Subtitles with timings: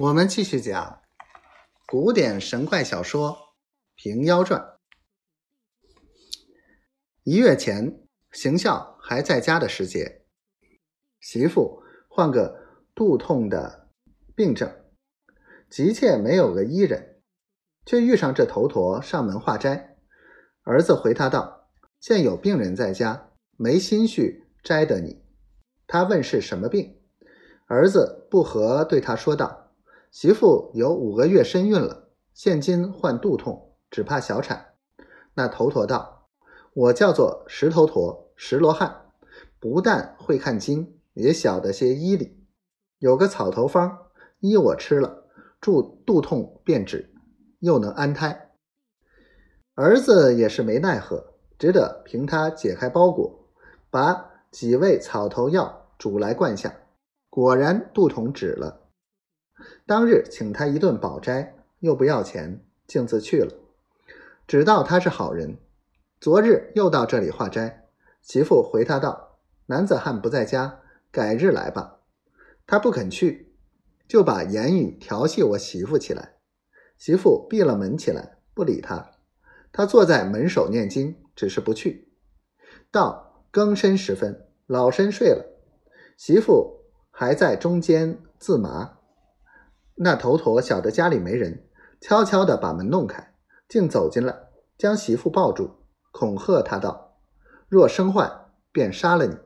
[0.00, 1.02] 我们继续讲
[1.86, 3.32] 古典神怪小说
[3.96, 4.58] 《平妖传》。
[7.22, 8.00] 一月前，
[8.32, 10.24] 邢孝还在家的时节，
[11.20, 13.90] 媳妇患个肚痛的
[14.34, 14.74] 病症，
[15.68, 17.20] 急切没有个医人，
[17.84, 19.98] 却遇上这头陀上门化斋。
[20.62, 21.68] 儿子回他道
[22.00, 25.22] ：“现有病人在家，没心绪摘得你。”
[25.86, 26.98] 他问是什么病，
[27.66, 29.66] 儿子不和对他说道。
[30.10, 34.74] 媳妇有五个月身孕了，现今患肚痛，只怕小产。
[35.34, 36.26] 那头陀道
[36.74, 39.06] ：“我叫做石头陀，石罗汉，
[39.60, 42.44] 不但会看经，也晓得些医理。
[42.98, 43.98] 有个草头方，
[44.40, 45.26] 医我吃了，
[45.60, 47.14] 助肚痛便止，
[47.60, 48.50] 又能安胎。”
[49.76, 53.48] 儿子也是没奈何，只得凭他解开包裹，
[53.90, 56.74] 把几味草头药煮来灌下，
[57.30, 58.79] 果然肚痛止了。
[59.86, 63.52] 当日请他一顿饱斋，又不要钱，径自去了。
[64.46, 65.58] 只道他是好人。
[66.20, 67.88] 昨日又到这里化斋，
[68.20, 70.80] 媳妇回他道：“男子汉不在家，
[71.10, 72.00] 改日来吧。”
[72.66, 73.54] 他不肯去，
[74.06, 76.34] 就把言语调戏我媳妇起来。
[76.98, 79.12] 媳妇闭了门起来，不理他。
[79.72, 82.12] 他坐在门首念经，只是不去。
[82.90, 85.44] 到更深时分，老身睡了，
[86.16, 88.98] 媳妇还在中间自麻。
[90.02, 91.68] 那头陀晓得家里没人，
[92.00, 93.34] 悄悄地把门弄开，
[93.68, 94.34] 竟走进来，
[94.78, 95.72] 将媳妇抱住，
[96.10, 97.18] 恐吓他道
[97.68, 99.36] ：“若生坏，便杀了你。”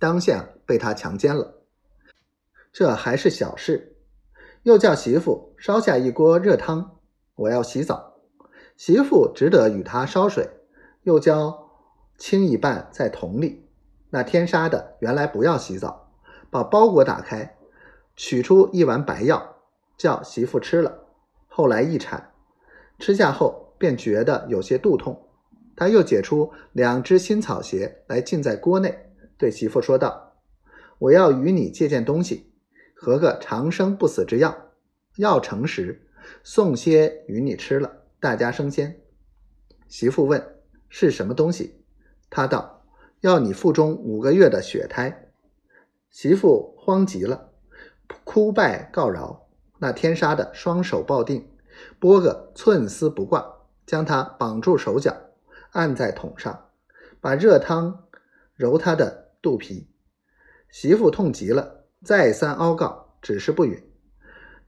[0.00, 1.62] 当下被他强奸了。
[2.72, 3.98] 这还是小事，
[4.64, 6.98] 又叫媳妇烧下一锅热汤，
[7.36, 8.14] 我要洗澡。
[8.76, 10.50] 媳妇只得与他烧水，
[11.02, 11.70] 又浇
[12.18, 13.68] 清一半在桶里。
[14.10, 16.10] 那天杀的原来不要洗澡，
[16.50, 17.56] 把包裹打开，
[18.24, 19.56] 取出一碗白药。
[19.98, 21.06] 叫媳妇吃了，
[21.48, 22.32] 后来一产，
[23.00, 25.28] 吃下后便觉得有些肚痛。
[25.74, 30.34] 他又解出两只新草鞋来浸在锅内，对媳妇说道
[30.98, 32.52] ：“我要与你借件东西，
[32.94, 34.70] 合个长生不死之药。
[35.16, 36.06] 药成时，
[36.44, 39.00] 送些与你吃了，大家升仙。”
[39.88, 41.82] 媳妇问：“是什么东西？”
[42.30, 42.84] 他道
[43.20, 45.28] ：“要你腹中五个月的血胎。”
[46.10, 47.51] 媳妇慌极了，
[48.24, 49.48] 哭拜告饶。
[49.78, 51.50] 那天杀的双手抱定，
[51.98, 53.44] 拨个寸丝不挂，
[53.84, 55.16] 将他绑住手脚，
[55.72, 56.68] 按在桶上，
[57.20, 58.04] 把热汤
[58.54, 59.88] 揉他的肚皮。
[60.70, 63.82] 媳妇痛极了，再三凹告，只是不允。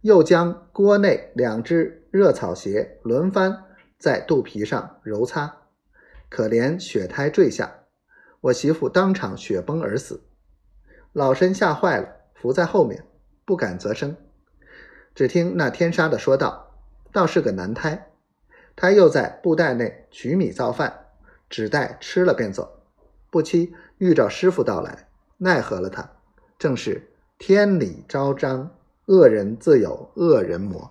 [0.00, 3.64] 又将锅内两只热草鞋轮番
[3.98, 5.62] 在肚皮上揉擦，
[6.28, 7.84] 可怜血胎坠下，
[8.40, 10.24] 我媳妇当场血崩而死。
[11.12, 13.06] 老身吓坏了，伏在后面，
[13.44, 14.16] 不敢则声。
[15.14, 16.74] 只听那天杀的说道
[17.12, 18.10] ：“倒是个男胎。”
[18.76, 21.06] 他又在布袋内取米造饭，
[21.48, 22.82] 只待吃了便走。
[23.30, 26.10] 不期遇着师傅到来，奈何了他。
[26.58, 28.74] 正是天理昭彰，
[29.06, 30.90] 恶人自有恶人磨。